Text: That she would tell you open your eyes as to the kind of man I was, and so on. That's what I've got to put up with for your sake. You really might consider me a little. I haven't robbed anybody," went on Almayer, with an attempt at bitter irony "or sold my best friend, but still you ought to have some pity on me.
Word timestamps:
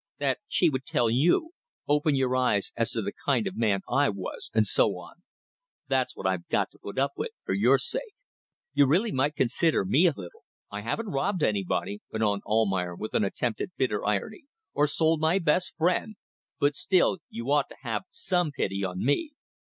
That 0.17 0.39
she 0.47 0.67
would 0.67 0.85
tell 0.87 1.11
you 1.11 1.51
open 1.87 2.15
your 2.15 2.35
eyes 2.35 2.71
as 2.75 2.89
to 2.93 3.03
the 3.03 3.13
kind 3.23 3.45
of 3.45 3.55
man 3.55 3.81
I 3.87 4.09
was, 4.09 4.49
and 4.51 4.65
so 4.65 4.97
on. 4.97 5.21
That's 5.89 6.15
what 6.15 6.25
I've 6.25 6.47
got 6.47 6.71
to 6.71 6.79
put 6.79 6.97
up 6.97 7.11
with 7.17 7.29
for 7.45 7.53
your 7.53 7.77
sake. 7.77 8.15
You 8.73 8.87
really 8.87 9.11
might 9.11 9.35
consider 9.35 9.85
me 9.85 10.07
a 10.07 10.13
little. 10.17 10.41
I 10.71 10.81
haven't 10.81 11.11
robbed 11.11 11.43
anybody," 11.43 12.01
went 12.11 12.23
on 12.23 12.41
Almayer, 12.47 12.95
with 12.95 13.13
an 13.13 13.23
attempt 13.23 13.61
at 13.61 13.75
bitter 13.77 14.03
irony 14.03 14.45
"or 14.73 14.87
sold 14.87 15.21
my 15.21 15.37
best 15.37 15.75
friend, 15.77 16.15
but 16.59 16.75
still 16.75 17.19
you 17.29 17.51
ought 17.51 17.69
to 17.69 17.75
have 17.83 18.05
some 18.09 18.49
pity 18.51 18.83
on 18.83 19.05
me. 19.05 19.33